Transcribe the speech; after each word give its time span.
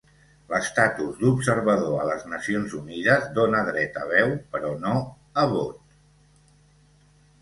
L'estatus 0.51 1.19
d'observador 1.25 1.99
a 2.03 2.07
les 2.11 2.25
Nacions 2.31 2.73
Unides 2.79 3.27
dóna 3.37 3.61
dret 3.69 4.01
a 4.05 4.09
veu, 4.13 4.35
però 4.57 4.73
no 4.87 4.95
a 5.43 5.45
vot. 5.53 5.97